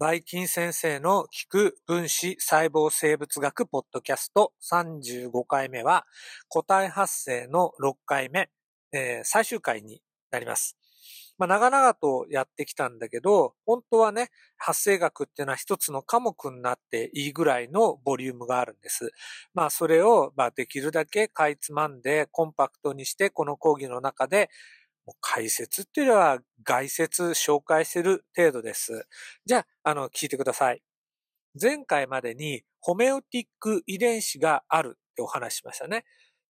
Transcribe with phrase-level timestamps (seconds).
[0.00, 6.06] バイキン先生の聞く分子細胞生物学ポッドキャスト35回目は
[6.48, 8.48] 個体発生の6回目、
[8.94, 10.00] えー、最終回に
[10.30, 10.78] なります。
[11.36, 19.10] まあ、長々とやってきたんだけど、本当はね、発生学っていうのは一つの科目になっていいぐらいのボリュームがあるんです。
[19.52, 24.48] まあ、それを、まあ、できるだけかいつまんでコンパクトにして、この講義の中で
[25.20, 29.06] 解説っていうのは概説紹介してる程度です。
[29.44, 30.82] じゃあ、あの、聞いてください。
[31.60, 36.04] 前回までにホメオティック遺伝子があるってお話しましたね。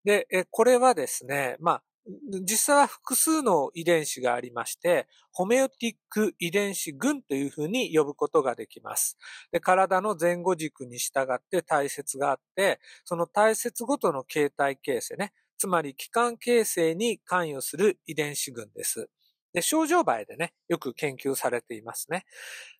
[0.04, 1.82] で、これはですね、まあ、
[2.42, 9.18] 実際は複数の遺伝子がありまして、ホメオティック遺伝子群というふうに呼ぶことができます。
[9.52, 19.10] で体の前後軸に従って体節があって、その体節ごとの形態形成ね、つまり器官形成に関与する遺伝子群です。
[19.52, 22.24] で、症状場合でね、よく研究されていますね。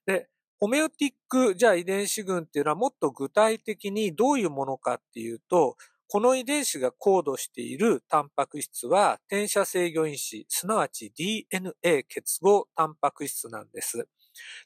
[0.06, 5.76] で、ホメオティック、じゃあ遺伝子群っていうのはもっと具体的にどういうものかっていうと、
[6.08, 14.08] この遺伝子がコードしているタンパク質は転写制御因子、すなわち DNA 結合タンパク質なんです。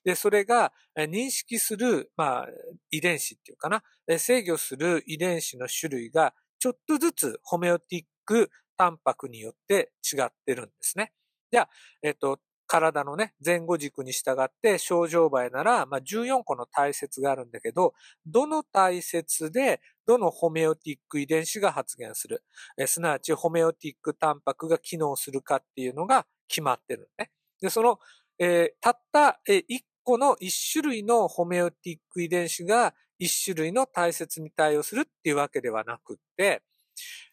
[0.04, 2.48] で、それが認識する、まあ、
[2.92, 3.82] 遺伝子っていうかな、
[4.18, 6.32] 制御する遺伝子の種類が
[6.64, 11.12] ちょっとずつホメオティックタンパクによって違ってるんですね。
[11.52, 11.68] じゃあ、
[12.02, 17.94] えっと、体のね、前後軸に従って症状場合なら、まあ、14個の体節があるんだけど、
[18.26, 22.42] どの体節でどのホメオティック遺伝子が発現する、
[22.78, 27.30] えすなわちホメオティックタンパクが機能するかっていうのが決まってるね。
[27.60, 27.98] で、その、
[28.38, 36.62] えー、たった、えー、1個の1種類のホメオティック遺伝子が一種類の体節に対応するっていうわけではなくって、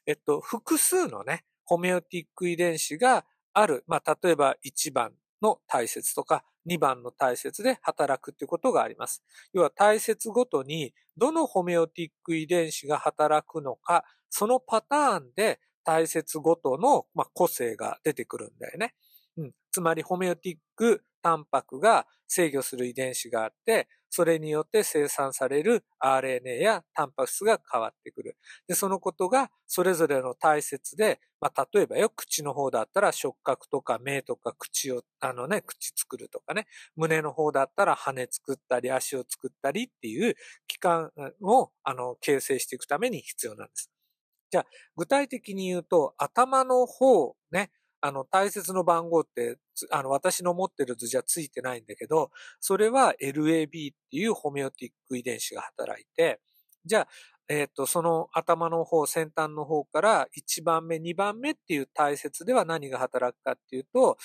[0.05, 9.23] えっと、複数のね、ホメオティック遺伝子がある、まあ、例えば1番の体節とか2番の体節で働くっていうことがあります。
[9.53, 18.93] 要は体節ごとにどのホメオティック遺伝子が働くのか、そのパターンで体節ごとの、まあ、個性が出てくるんだよね。
[19.37, 28.37] うん、つまりホメオティックタンパクが制御する遺伝子があって、それによって生産される RNA やタンパク質が変わってくる。
[28.67, 36.67] で、そのことがそれぞれの体節で、まあ、例えばよ、口の方だったら触覚とか目とか口を、あのね、口作るとかね、
[36.97, 40.35] 胸の方だったら羽作ったり足を作ったりっていう
[40.67, 41.11] 器官
[41.41, 43.89] を、あの、形成していくために必要なんです。
[44.51, 44.65] じゃあ、
[44.97, 47.71] 具体的に言うと、頭の方、ね、
[48.01, 49.57] あの、大切の番号って、
[49.91, 56.41] あの、私の持ってる図じゃついてないんだけど、それは LAB っていうホメオティック遺伝子が働いて、
[56.83, 57.07] じゃあ、
[57.47, 64.17] えっ、ー、と、その頭の方、先端の方から1番目、2番目っていう大切では何が働くかっていうと、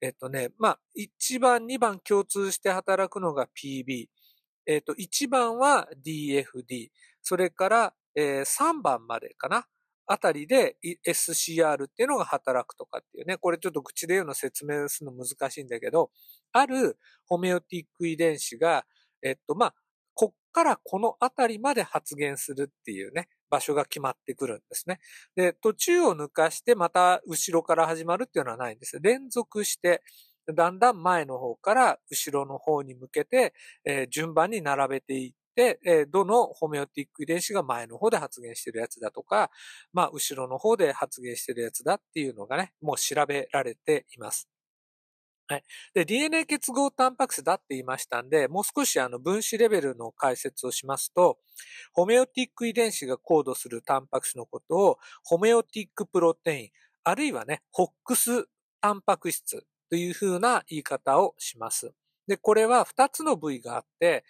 [0.00, 4.06] えっ、ー、とね、まあ、1番、2番共通して働くのが PB。
[4.66, 6.90] えっ、ー、と、1番は DFD。
[7.22, 9.66] それから、えー、3番までかな。
[10.06, 10.76] あたりで
[11.06, 16.10] SCR っていうのが働くとかっていうね、これちょっと口で言うの説明するの難しいんだけど、
[16.52, 18.84] あるホメオティック遺伝子が、
[19.22, 19.74] えっと、まあ、
[20.14, 25.00] こっからこのあたりまで発現するっていうね、場所が決まってくるんですね。
[25.36, 28.98] で、途中を抜かしてまた後ろから始まるっていうのはないんです。
[29.00, 30.02] 連続して、
[30.52, 33.54] だんだん前の方から後ろの方に向けて、
[33.84, 39.50] えー、順番に並べていっで、えどのホメオティック遺伝子が前の方で発現してるやつだとか、
[39.92, 44.48] まあ、後ろの方で発現してるやつだっていうのがね、もう調べられています。
[45.46, 45.64] はい。
[45.92, 51.38] で、DNA 結合タンパク質だって言いましたんで、もう少しあの分子レベルの解説をしますと、
[51.92, 56.70] ホメオティック遺伝子がコードするタンパク質のことを、ホメオティックプロテイン、
[57.04, 58.46] あるいはね、ホックス
[58.80, 61.92] タンパク質というふうな言い方をします。
[62.26, 64.24] で、これは2つの部位があって、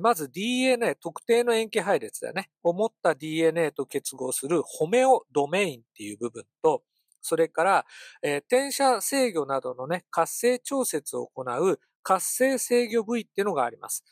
[0.00, 2.50] まず DNA、特定の塩基配列だよね。
[2.62, 6.82] 思った DNA と結合するホメオドメインっていう部分と、
[7.22, 7.86] それから、
[8.22, 14.04] えー、転写制御などのね、活性調節を行う活性制御部位っていうのがあります。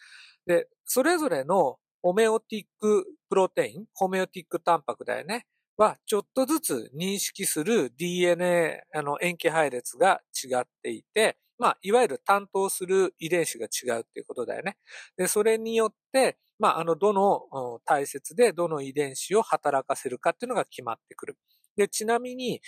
[0.46, 5.46] で、それぞれのホメオティックプロテイン、ホメオティックタンパクだよね。
[5.76, 14.76] は、ちょっとずつ認識する DNA、あの、塩基配列が違っていて、まあ、いわゆる担当する遺伝子が違うっていうことだよね。
[15.16, 21.36] で、それによって、まあ、あの、どの体節でどの遺伝子を働かせるかっていうのが決まってくる。
[21.76, 22.62] で、ちなみに、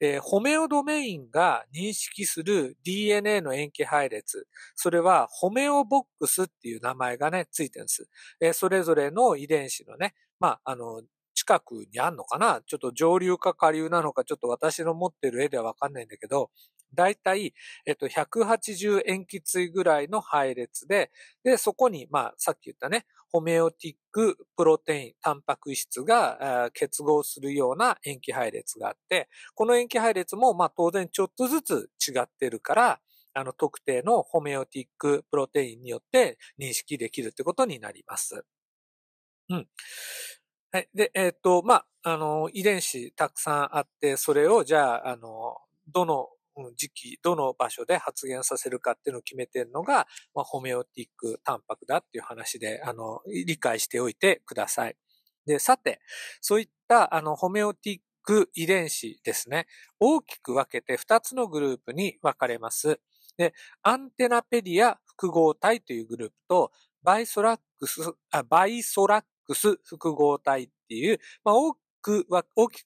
[0.00, 8.08] えー、ホメオドメインが認識する DNA の塩基配列、それはホメオボックスっていう名前がね、ついてるんです。
[8.40, 11.02] えー、それぞれの遺伝子のね、まあ、あの、
[11.34, 12.62] 近くにあんのかな？
[12.64, 16.50] ちょっと上流か下流なのか、ちょっと私の持ってる絵ではわかんないんだけど、
[16.94, 17.54] だいたい、
[17.86, 21.10] えっと、180塩基対ぐらいの配列で、
[21.42, 33.00] で、そこに、まあ、さっき言ったね、ホメオティックプロテイン、タンパク質が結合するような塩基配列があって、この塩基配列も、まあ、当然ちょっとずつ違ってるから、
[33.34, 38.44] あの、特定のホメオティックプロテインによって認識できるってことになります。
[39.50, 39.66] うん。
[40.70, 40.88] はい。
[40.94, 45.56] で、えっ、ー、と、まあ、あの、遺伝子たくさんあって、それを、じゃあ、あの、
[45.92, 46.28] どの
[46.76, 54.96] 時期、どの場所で発現させるかっていうのを決めてるのが、まあ、ホメオティックタンパクだっていう話で、あの、理解しておいてください。
[55.46, 56.00] で、さて、
[56.40, 59.66] そういった、あの、ホメオティック遺伝子ですね。
[60.00, 63.00] 大きく分けて2つのグループに分かれます。
[63.36, 63.52] で、
[63.82, 66.72] アンテナペディア複合体というグループと、
[67.02, 72.26] バイソラックス、あバイソラックス複合体っていう、まあ、大きく、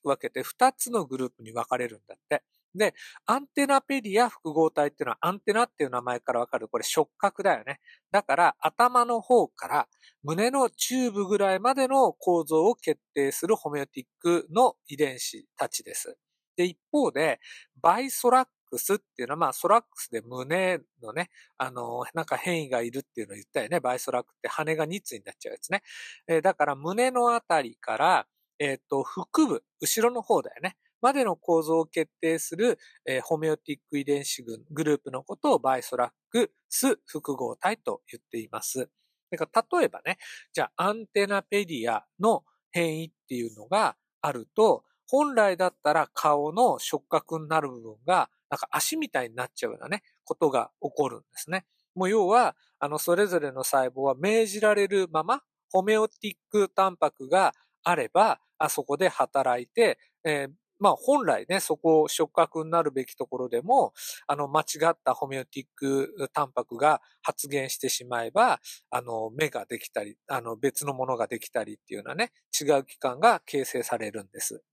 [0.03, 2.43] 分けて2つのグループに分かれるんだって。
[2.79, 2.95] で、
[3.27, 6.67] アンテナペディア複合体っていうのはアンテナっていう名前からわかる。
[6.67, 7.79] これ触覚だよね。
[8.11, 9.87] だから頭の方から
[10.23, 16.17] 胸のチューブぐらいまでの構造を決定するホメオティックの遺伝子たちです。
[16.57, 17.39] で、一方で、
[17.81, 23.79] バイソラックスっていうのは、まあ、ソラックスで胸のね、あの、なんか変異がいるっていうのを言ったよね。
[23.79, 25.81] バイソラックって羽が2つになっちゃうやつね。
[26.27, 28.27] えー、だから胸のあたりから、
[28.59, 30.75] えっ、ー、と、腹部、後ろの方だよね。
[31.01, 38.89] までの構造を決定する、えー、ホメオティック遺伝子群グループのことをバイソラックス複合体と言っています。
[39.31, 40.17] だから例えばね、
[40.53, 51.65] じゃあアンテナペディアの変異っていうのがあると、本来だったら顔の触覚になる部分が、なんか足みたいになっちゃうようなね、ことが起こるんですね。
[51.95, 55.41] もう要は、あの、それぞれの細胞は命じられるまま、
[55.71, 57.53] ホメオティックタンパクが
[57.83, 63.93] あれば、あそこで働いて、えー、まあ本来ね、そこを触覚になるべきところでも、
[64.27, 68.59] あの間違ったホメオティックタンパクが発現してしまえば、
[68.89, 74.63] あの目ができたり、あの別のものができたりっていうようなね、違う器官が形成されるんです。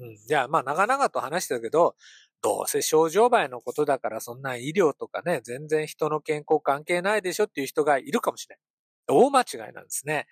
[0.00, 0.16] うん。
[0.26, 1.96] じゃあまあ長々と話してるけど、
[2.42, 8.62] どうせ症状前のことだからそんな医療とかね、全然人の健康関係ないでしょっていう人がいるかもしれない。
[9.06, 10.26] 大間違いなんですね。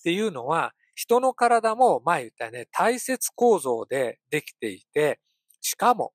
[0.00, 5.20] っていうのは、人の体も前言ったよね、体節構造でできていて、
[5.60, 6.12] しかも、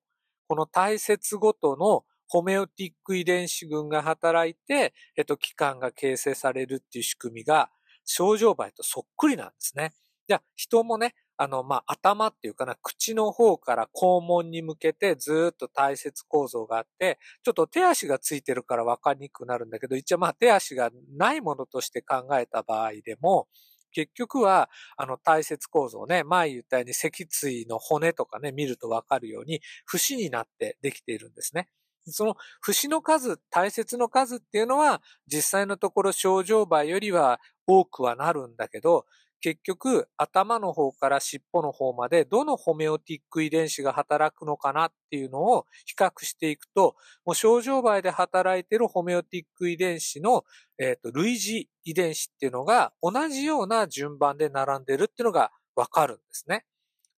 [0.48, 7.70] この体節ごとのホメオティック遺伝子群が働いて、えっと、器官が形成されるっていう仕組みが、
[8.04, 9.92] 症状倍とそっくりなんですね。
[10.26, 23.46] じゃあ、人もね、あの、まあ、頭っていうかな、口の方から肛門に向けてずっと体節構造があって、ちょっと手足がついてるから分かりにくくなるんだけど、一応まあ手足がないものとして考えた場合でも、
[23.92, 31.68] 結局は、あの、体節構造ね、前言ったように脊椎の骨とかね、見るとわかるように、節になってできているんですね。
[32.06, 35.02] その節の数、大切の数っていうのは、
[35.32, 39.06] 実際のところ症状倍よりは多くはなるんだけど、
[39.42, 46.94] 結局、頭の方から尻尾の方まで、どのホメオティック遺伝子が働くのかなっていうのを比較していくと、
[47.26, 50.44] もう症状倍で働いているホメオティック遺伝子の、
[50.78, 56.64] えっ、ー、と、類似遺伝子っていうのが同じような順番で並んでるっていうのがわかるんですね。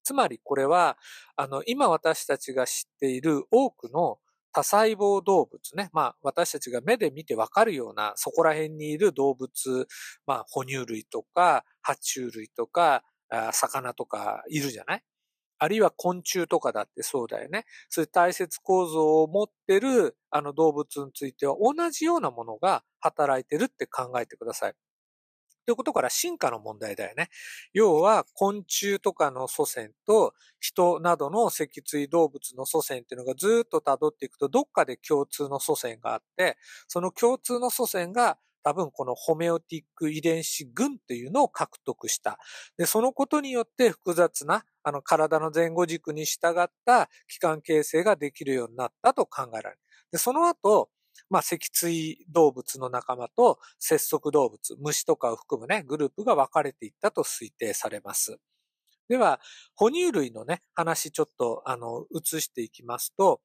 [0.02, 0.96] つまりこれは、
[1.36, 4.18] あの、今私たちが知っている多くの
[4.54, 5.90] 多細胞動物ね。
[5.92, 9.86] まあ、私たちが目で見てわかるような、そこら辺にいる動物、
[10.26, 13.02] まあ、哺乳類とか、爬虫類とか、
[13.52, 15.02] 魚とかいるじゃない？
[15.58, 17.64] あるいは昆虫とかだってそうだよね。
[17.88, 24.74] そういう大切構造を持ってるあの動物については同じようなものが働いてるって考えてください。
[25.66, 27.28] ということから進化の問題だよね。
[27.72, 36.56] 要は昆虫とかの祖先と人などの脊椎動物の祖先っていうのがずっと辿っていくとどっかで共通の祖先があって、
[36.88, 42.38] その共通の祖先が多分このホメオティック遺伝子群っていうのを獲得した。
[42.78, 49.78] で、そのことによって複雑なあの体の前後軸に従った器官形成ができるようになったと考えられる。
[50.12, 50.88] で、その後、
[51.30, 58.38] まあ、脊椎動物の仲間と節足動物、虫とかを含むね、グループが分かれていったと推定されます。
[59.08, 59.40] では、
[59.74, 63.40] 哺乳類のね、話ちょっと、あの、移していきますと、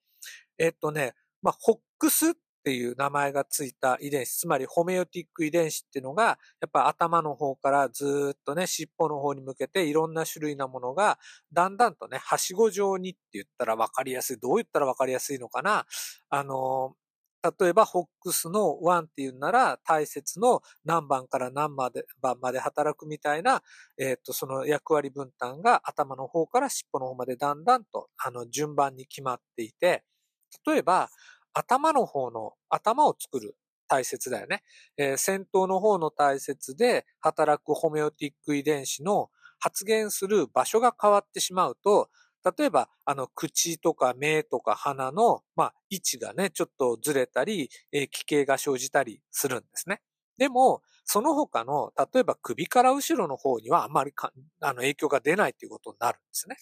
[0.58, 2.34] えっとね、まあ、ホックスっ
[2.64, 11.20] ていう名前がついた遺伝子、つまりホメオティック遺伝子っていうのが、やっぱ頭の方からずっとね、尻尾の方に向けていろんな種類なものが、
[11.54, 14.38] だんだんとね、はしご状にって言ったら分かりやすい。
[14.38, 15.86] どう言ったら分かりやすいのかな
[16.30, 16.96] あの、
[17.42, 21.94] 例えば、ホックスの1っていうなら、大切の何番から何番
[22.42, 23.64] まで働くみたいな、
[23.98, 30.04] えっ、ー、と、その役割分担が頭の方から尻尾の方までだんだんと、あの、順番に決まっていて、
[30.68, 31.10] 例えば、
[31.54, 33.56] 頭の方の、頭を作る
[33.88, 34.64] 大切だよね。
[34.98, 39.30] えー、先頭の方の大切で働くホメオティック遺伝子の
[39.60, 42.10] 発現する場所が変わってしまうと、
[42.58, 50.02] 例えば、あの、口とか目とか鼻の、まあ、位置がね、ちょっとずれたり、えー、奇形が生じたりするんですね。
[50.38, 54.32] でも、その他の、例えば首から後ろの方にはあまりか
[54.62, 56.56] あの影響が出ないということになるんですね。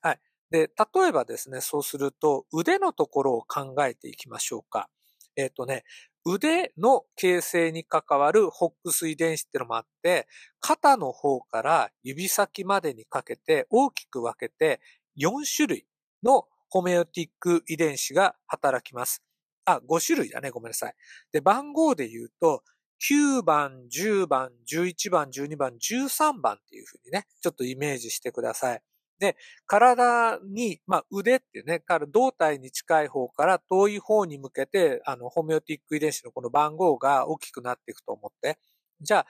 [0.00, 0.20] はい。
[0.50, 4.88] で、例えばですね、そうすると腕のところを考えていきましょうか。
[5.36, 5.84] えっ、ー、とね、
[6.24, 10.28] 腕の形成に関わるホックス遺伝子っていうのもあって、
[10.60, 14.80] 肩の方から指先までにかけて大きく分けて
[15.16, 15.86] 4種類
[16.22, 19.22] のホメオティック遺伝子が働きます。
[19.64, 20.50] あ、5種類だね。
[20.50, 20.94] ごめんなさい。
[21.32, 22.62] で、番号で言うと、
[23.10, 28.82] 9番、10番、11番、12番、13番っていうふうにね、ちょっとイメージしてください。
[29.20, 29.36] で、
[29.66, 38.58] 体に、まあ、腕ってね、から胴体に近い方から遠い方に向けて、あの、ホメオティック遺伝子のこの番号が大きくなっていくと思って。
[39.02, 39.26] じゃあ、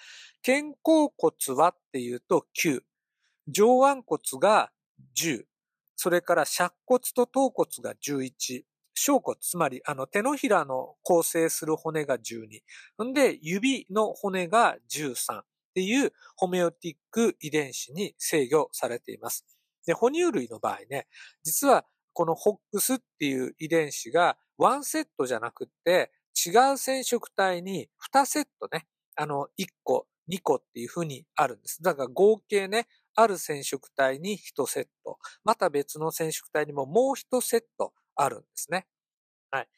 [0.46, 2.80] 肩甲骨はっていうと9、
[3.48, 4.70] 上腕骨が
[5.20, 5.42] 10、
[5.96, 8.62] それから尺骨と頭骨が11、
[8.94, 13.04] 小骨、つまりあの手のひらの構成する骨が12。
[13.04, 15.44] んで、指の骨が13っ
[15.74, 19.59] ていうホメオティック遺伝子に制御されています。
[19.86, 21.06] で、哺乳類の場合ね、
[21.44, 26.10] 実はこのホックスっていう遺伝子がワンセットじゃなくて、
[26.46, 31.82] 違う染色体に2セットね、あの、1個、2個っていうふうにあるんです。
[31.82, 38.86] だから合計ね、ある染色体に1セット、また別の染色体にももう1セットあるんですね。
[39.50, 39.68] はい。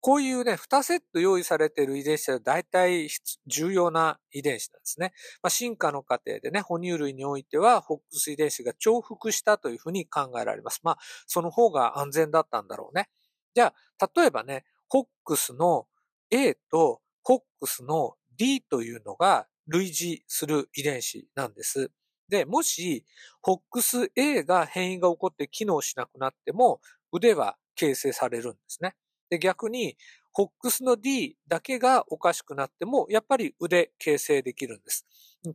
[0.00, 3.08] こういうね、2セット用意されている遺伝子は大体
[3.46, 5.12] 重要な遺伝子なんですね。
[5.42, 10.80] まあ、進化の過程でね、哺乳類においては、ホックス遺伝子が重複したというふうに考えられます。
[10.84, 13.08] まあ、その方が安全だったんだろうね。
[13.54, 15.86] じゃあ、例えばね、ホックスの
[16.30, 21.90] A とホックスの D というのが類似する遺伝子なんです。
[22.28, 23.04] で、もし、
[23.42, 26.80] ホックス A が変異が起こって機能しなくなっても、
[27.12, 28.94] 腕は形成されるんですね。
[29.30, 29.96] で、逆に、
[30.32, 35.06] ホックスの D だけがおかしくなっても、やっぱり腕形成できるんです。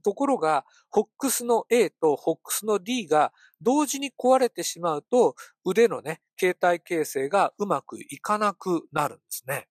[0.04, 9.68] ところが、ホックスの A とホックスの D が同時に壊れてしまうと、腕のね、形態形成がうまくいかなくなるんですね。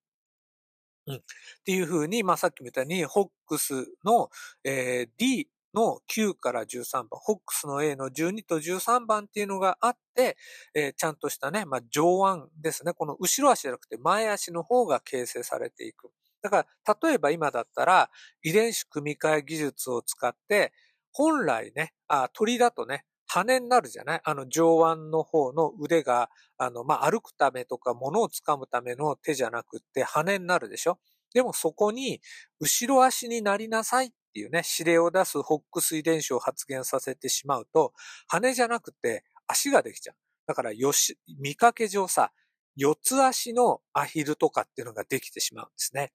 [1.06, 1.16] うん。
[1.16, 1.20] っ
[1.64, 4.30] ていうふうに、まあ、さっきみたいに、ホックスの、
[4.64, 10.36] えー、D の9から13番、ホックスの A の12と13番っていうのがあって、
[10.74, 12.92] えー、ちゃんとしたね、まあ、上腕ですね。
[12.92, 16.10] この後ろ足じゃなくて前足の方が形成されていく。
[16.42, 18.10] だから、例えば今だったら、
[18.42, 20.72] 遺伝子組み換え技術を使って、
[21.12, 24.20] 本来ね、あ、鳥だとね、羽になるじゃない？
[24.24, 30.98] あの上腕の方の腕が、あの、まあ、歩くためとか物を掴むための手じゃなくって羽になるでしょ？
[31.32, 32.20] でもそこに、
[32.60, 37.92] 後ろ足になりなさいっていうね、指令を出すホックス遺伝子を発現させてしまうと、
[38.28, 40.16] 羽じゃなくて足ができちゃう。
[40.46, 42.32] だからよし、見かけ上さ、
[42.74, 46.12] 四つ足のアヒルとかっていうのができてしまうんですね。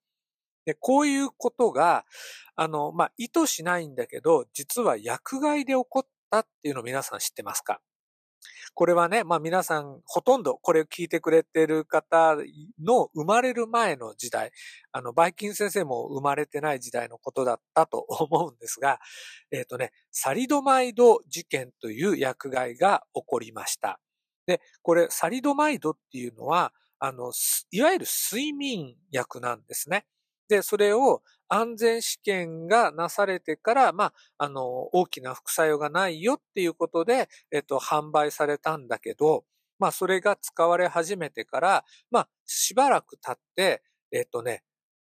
[0.66, 2.06] で、こういうことが、
[2.56, 7.80] あの、まあ、意図しないんだけど、実は薬害で起こったっていうのを皆さん知ってますか？
[8.74, 12.36] これはね、まあ皆さん、ほとんどこれを聞いてくれてる方
[12.84, 14.52] の生まれる前の時代、
[14.92, 19.00] あの、バイキン先生も生まれてない時代のことだったと思うんですが、
[19.52, 24.00] えっ、ー、とね、サリドマイド事件という薬害が起こりました。
[24.46, 27.32] で、これ、サリドマイドっていうのは、あの、
[27.72, 30.06] いわゆる睡眠薬なんですね。
[30.48, 39.46] で、それを安全試験がなされてから、まあ、あの、大きな副作用がないよっていうことで、えっと、販売されたんだけど、
[39.80, 44.64] まあ、それが使われ始めてから、まあ、しばらく経って、えっとね、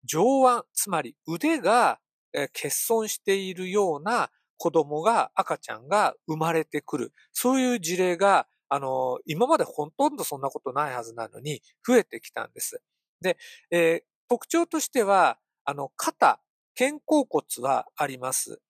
[0.03, 2.00] 上腕、つまり腕が
[2.34, 7.13] 欠損しているような子供が、赤ちゃんが生まれてくる。
[7.32, 12.82] そういう事例が、あの、今までほとんどそんなことないはずなのに、増えてきたんです。
[13.22, 13.38] で、
[13.72, 15.38] えー、特徴としては、
[15.68, 16.40] あの、肩、
[16.80, 18.62] 肩甲骨はあります。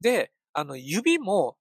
[0.00, 1.58] で、あの、指も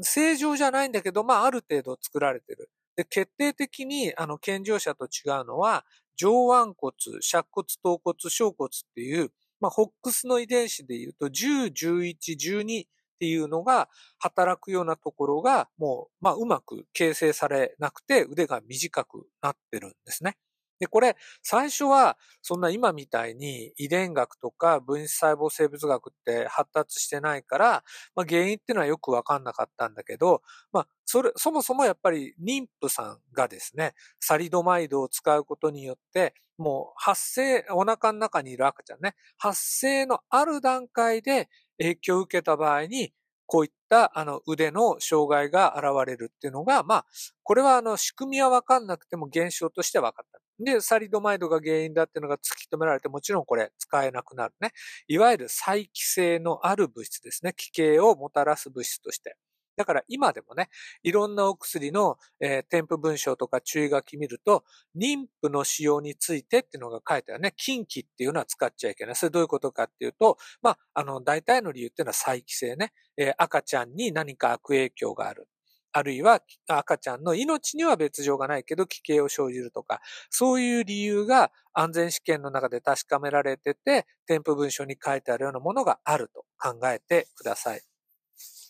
[0.00, 2.70] 正常じゃないんだけど、まあ、ある程度作られてる。
[2.96, 5.84] で、決定的に、あの、健常者と違うのは、
[6.16, 9.30] 上腕骨、尺骨、頭骨、小骨っていう、
[9.60, 12.88] まあ、ホックスの遺伝子で言うと、10、11、12っ
[13.20, 20.38] ていうのが働くようなところが、もう、まあ、うまく形成されなくて、腕が短くなってるんですね。
[20.80, 27.84] で、これ、最初は、そんな今みたいに遺伝学とか分子細胞生物学って発達してないから、
[28.16, 43.12] まあ、原因っていうのはよくわかんなかったんだけど、まあ、それ、そもそもやっぱり妊婦さんがですね、サリドマイドを使うことによって、もう発生、お腹の中にいる赤ちゃんね、発生のある段階で影響を受けた場合に、
[43.46, 47.06] こういったあの腕の障害が現れるっていうのが、まあ、
[47.42, 50.40] これはあの仕組みはわかんなくても現象として分かった。
[50.64, 54.72] で、サリドマイドが原因だっていうのが突き止められて、もちろんこれ使えなくなるね。
[55.08, 57.54] いわゆる再帰性のある物質ですね。
[57.56, 59.36] 奇形をもたらす物質として。
[59.76, 60.68] だから今でもね、
[61.02, 64.62] いろんなお薬の、えー、添付文章とか注意書き見ると、
[64.94, 67.54] 妊婦の使用についてっていうのが書いてあるね。
[67.56, 69.16] 禁忌っていうのは使っちゃいけない。
[69.16, 72.92] それどういうことかっていうと、まあ、あの、大体の理由っていうのは再帰性ね。
[73.16, 75.48] えー、赤ちゃんに何か悪影響がある。
[75.92, 87.82] あるいは赤ちゃんの命には別状がないけど危険を生じるとか、そういう理由が安全試験の中で確かめられてて、添付文書に書いてあるようなものがあると考えてください。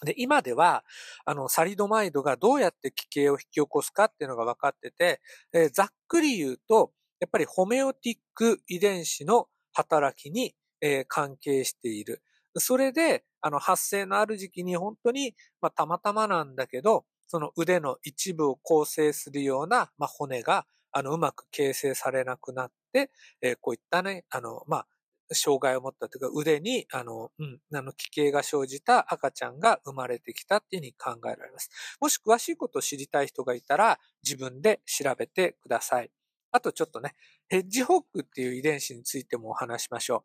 [0.05, 0.85] で、今では、
[1.27, 5.21] あの、サリドマイドがどうやって奇形を引き起こすかっていうのが分かってて、
[5.53, 12.23] えー、ざっくり言うと、やっぱりホメオティック遺伝子の働きに、えー、関係している。
[12.57, 24.87] それで、あの、発生のある時期に本当に、まあ、たまたまなんだけど、その腕の一部を構成するような、まあ、骨が、あの、うまく形成されなくなって、えー、こういったね、あの、まあ、
[25.33, 31.71] 障害を持ったというか腕に、あの、うん、あの、奇形が生じた赤ちゃんが生まれてきたっていうふうに考えられます。
[32.01, 36.11] もし詳しいことを知りたい人がいたら、自分で調べてください。
[36.51, 37.15] あとちょっとね、
[37.49, 40.25] ヘッジホッグっていう遺伝子についてもお話しましょ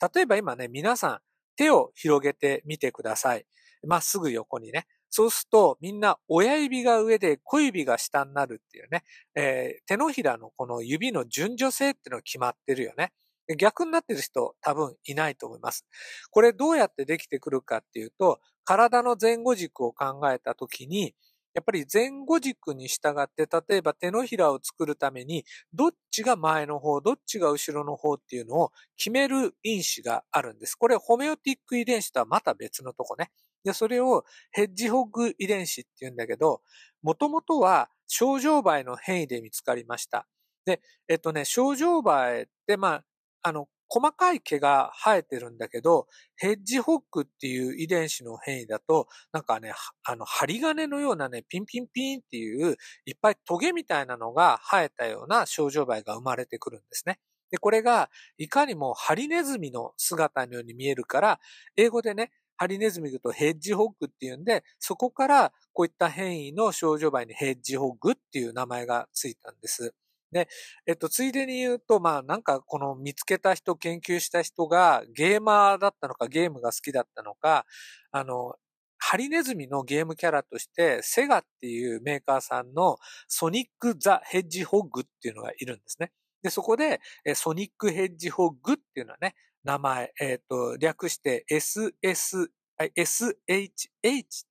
[0.00, 0.10] う。
[0.14, 1.20] 例えば今ね、皆さん
[1.56, 3.44] 手を広げてみてください。
[3.86, 4.86] まっすぐ横にね。
[5.16, 9.02] そうすると、みんな親指が上で小指が下になるっていうね、
[9.34, 13.14] えー、手のひらのこの指の順序性っていうのが決まってるよね。
[13.56, 15.86] 逆になってる人多分いないと思います。
[16.30, 21.14] これどうやってできてくるかっていうと、体の前後軸を考えたときに、
[21.54, 30.74] やっぱり前後軸に従って、例えば手のひらを作るために、どっちが前の方、どっちが後ろの方っていうのを決める因子があるんです。
[30.74, 33.30] これホメオティック遺伝子とはまた別のとこね。
[33.66, 36.62] で、それをヘッジホッグ遺伝子って言うんだけど、
[37.02, 40.28] もともとは症状梅の変異で見つかりました。
[40.64, 43.04] で、えっとね、症状梅って、まあ、
[43.42, 49.72] あの、細かい毛が生えてるんだけど、ヘッジホッグっていう遺伝子の変異だと、なんかね、
[50.04, 57.18] あの、針金のようなね、ピンピンピンっていう、いっぱいトゲみたいなのが生えたような症状梅が生まれてくるんですね。
[57.50, 61.40] で、これが、いかにもハリネズミの姿のように見えるから、
[61.76, 69.94] 英語でね、ハリネズミとヘッジホッグっていうんで、そこからこういった変異の症状梅にヘッジホッグっていう名前がついたんです。
[70.32, 70.48] で、
[70.86, 77.64] えっと、ついでに言うと、まあ、なんかこの見つけた人、研究した人がゲーマーだったのか、ゲームが好きだったのか、
[78.10, 78.54] あの、
[78.98, 82.96] ハリネズミのゲームキャラとして、セガっていうメーカーさんの
[83.28, 86.12] ソニック・ザ・ヘッジホッグっていうのがいるんですね。
[86.42, 87.00] で、そこで、
[87.34, 89.34] ソニック・ヘッジホッグっていうのはね、
[89.66, 92.46] 名前、えっ、ー、と、略して SS、
[92.78, 93.78] SHH っ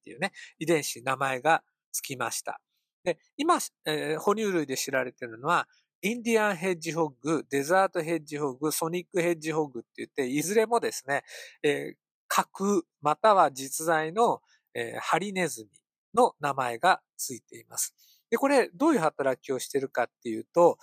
[0.04, 2.60] ていうね、遺伝子名前がつきました。
[3.06, 5.67] で、今、えー、哺乳類で知られているのは、
[6.01, 11.23] インディアンヘッジホッグ、デザートヘッジホッグ、ソニックヘッジホッグって言って、いずれもですね、
[11.63, 11.95] えー、
[12.28, 14.41] 架空または実在の、
[14.73, 15.69] えー、ハリネズミ
[16.13, 17.95] の名前がついています。
[18.30, 20.78] で、これどういう働きをしているかっていうと、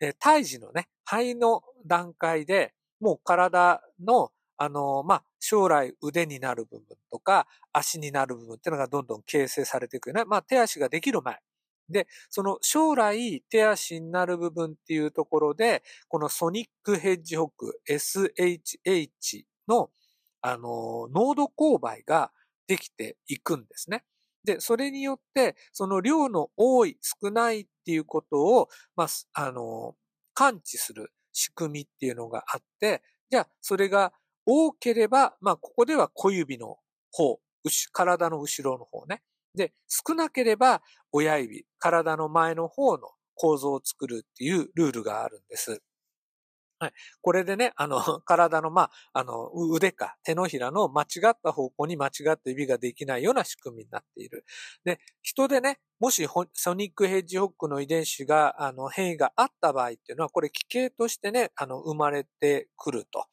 [0.00, 10.24] えー、胎児のね、肺の段階で、もう体の、あの、まあ、将来腕になる部分とか、足になる部分っていうのがどんどん形成されていくよね。
[10.24, 11.38] まあ、手足ができる前。
[11.88, 19.90] で、その将来手足になる部分っていうところで、このソニックヘッジホッグ SHH の、
[20.42, 22.32] あの、濃度勾配が
[22.66, 24.04] できていくんですね。
[24.44, 29.94] で、それによって、その量の多い、少ないっていうことを、まあ、あの、
[30.34, 34.12] 感知する仕組みっていうのがあって、じゃあ、それが
[34.46, 36.78] 多ければ、まあ、ここでは小指の
[37.12, 37.38] 方、
[37.92, 39.22] 体の後ろの方ね。
[39.54, 45.82] で、少なければ親指、体の前の方の構造を作るっていうルールがあるんです。
[46.78, 46.92] はい。
[47.22, 54.44] これでね、あの、 体の、まあ、あの、腕か、手のひらの間違った方向に間違った指ができないような仕組みになっている。
[54.84, 63.26] で、人でね、もしソニックヘッジホックの遺伝子が、あの、変異があった場合っていうのは、これ奇形としてね、あの、生まれてくると。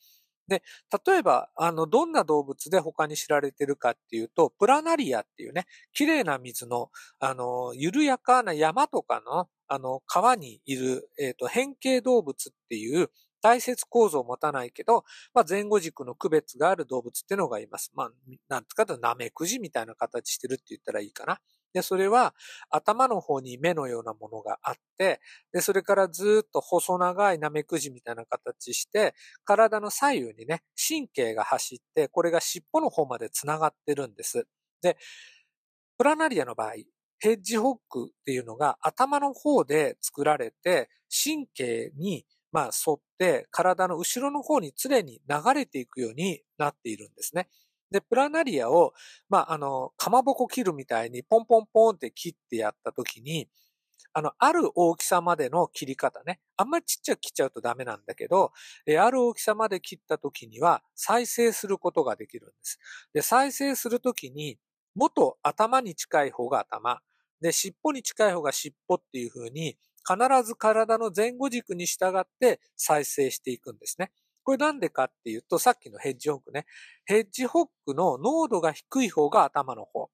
[0.47, 0.61] で、
[1.05, 13.09] 例えば、あの、どんな動物で他に知られてるかっていうと、プラナリアっていうね、綺麗な水の、あの、緩やかな山とかの、あの、川にいる、えっ、ー、と、変形動物っていう、
[13.43, 15.03] 大切構造を持たないけど、
[15.33, 17.91] まあ、前後軸の区別がある動物っていうのがいます。
[17.93, 18.11] まあ、
[18.47, 21.39] なんつかと、ナメクジみたいな形してるって言ったらいいかな。
[21.73, 22.33] で、それは
[22.69, 25.19] 頭の方に目のようなものがあって、
[25.51, 34.47] で、それからずっと細長いナメクジみたいな形して、体の左右にね、神経が走って、これが尻尾の方まで繋がってるんです。
[34.81, 34.97] で、
[35.97, 36.73] プラナリアの場合、
[37.19, 40.89] ヘッジホックっていうのが頭の方で作られて、
[41.23, 47.49] 神経にまあ沿って体の後ろの方に常に流れていくようになっているんですね。
[47.91, 48.93] で、プラナリアを、
[49.29, 53.49] まあ、あの、かまぼこ切るみたいにポンポンポンって切ってやったときに、
[54.13, 56.39] あの、ある大きさまでの切り方ね。
[56.57, 58.51] あんまりちっちゃく切っちゃうとダメなんだけど、
[58.87, 62.79] えある大きさまで切った時には再生することができるんです。
[63.13, 64.59] で、再生するときに、
[64.95, 67.01] 元頭に近い方が頭、
[67.41, 74.11] で、尻尾に近い方が尻尾っていう風に、必ず体の前後軸に従って再生していくんですね。
[74.43, 76.65] これなんでかっていうと、さっきのヘッジホックね。
[77.05, 80.09] ヘッジホックの濃度が低い方が頭の方。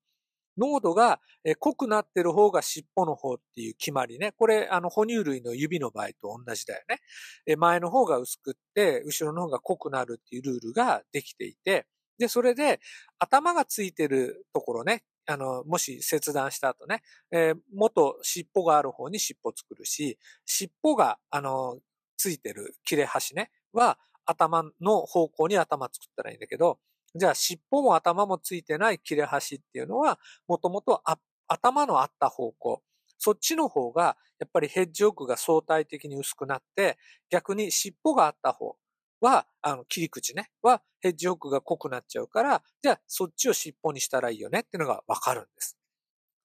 [0.58, 1.20] 濃度が
[1.60, 4.34] 濃くなってる方が尻尾の方っていう決まりね。
[4.34, 7.56] これ、あの、哺乳類の指の場合と同じだよね。
[7.56, 11.88] 前の方が薄くって、後ろの方が濃くなるっていうルールができていて、
[12.20, 12.82] で、それで、
[13.18, 21.78] 頭がついてるところね、あの、もし切断した後ね、えー、元尻尾がある方に尻尾作るし、尻尾が、あの、
[22.18, 26.80] ついてる切れ端ね、は、頭の方向に頭作ったらいいんだけど、
[27.14, 31.04] じゃあ尻尾も頭もついてない切れ端っていうのは、もともと
[31.48, 32.82] 頭のあった方向。
[33.20, 36.98] そっちの方が、やっぱりヘッジオークが相対的に薄くなって、
[37.30, 38.78] 逆に尻尾があった方。
[39.22, 45.78] は、あの、切り口ね、はヘッジオークが濃くなっちゃうから、じゃあそっちを尻尾にしたらいいよねっていうのがわかるんです。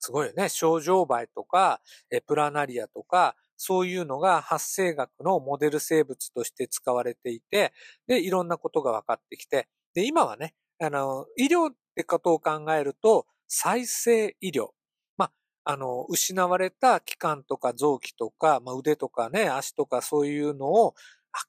[0.04, 0.50] すごいよね。
[0.50, 7.72] 症状梅とか、えプラナリアとか、そういうのが発生学のモデル生物として使われていて、
[8.06, 14.70] で、いろんなことが分かってきて、で、今はね、あの、医療ってことを考えると、再生医療。
[15.16, 15.26] ま
[15.64, 20.94] あ、あの、失われた器官とか臓器とか、まあ、腕とかね、足とかそういうのを、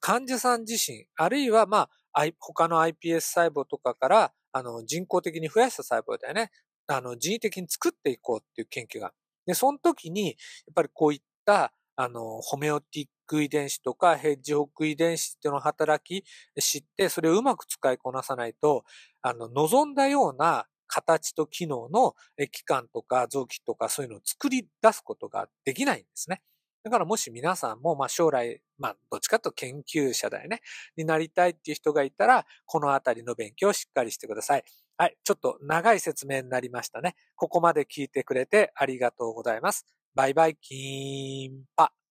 [0.00, 6.50] 患者さん自身、あるいは、まあ、他の iPS 細胞とかから、あの、人工的に増やした細胞だよね。
[6.86, 9.12] あの、人為的に作っていこうっていう研究が。
[9.46, 10.36] で、その時に、やっ
[10.74, 16.24] ぱりこういった、あの、ホメオティック遺伝子とかヘッジホック遺伝子っていうのを働き
[16.60, 18.84] 知って、それをうまく使いこなさないと、
[19.22, 22.14] あの、望んだような形と機能の
[22.50, 26.42] 器官とか臓器とかそういうのを作り出すことができないんですね。
[26.86, 30.60] だからもし皆さんも、まあ将来、まあどっちかと研究者だよね、
[30.96, 34.64] になりたいっていう人がいたら、このあたりの勉強をしっかりしてください。
[34.96, 35.16] はい。
[35.24, 37.16] ちょっと長い説明になりましたね。
[37.34, 39.84] ここまで聞いてくれてありがとうございます。
[40.14, 42.05] バイバイキーンパ。